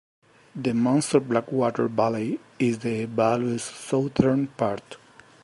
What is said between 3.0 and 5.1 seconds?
Vale's southern part.